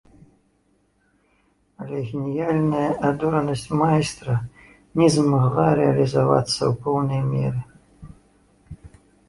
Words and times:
Але 1.83 1.99
геніяльная 2.07 2.87
адоранасць 3.11 3.67
майстра 3.83 4.35
не 5.03 5.07
змагла 5.19 5.67
рэалізавацца 5.83 6.59
ў 6.59 6.73
поўнай 6.89 7.21
меры. 7.31 7.61